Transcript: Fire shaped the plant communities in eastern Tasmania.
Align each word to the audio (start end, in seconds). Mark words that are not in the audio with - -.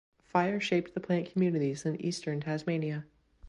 Fire 0.25 0.59
shaped 0.59 0.95
the 0.95 0.99
plant 0.99 1.31
communities 1.31 1.85
in 1.85 1.95
eastern 2.03 2.39
Tasmania. 2.39 3.05